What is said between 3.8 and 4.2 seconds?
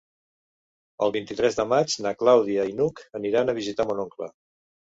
mon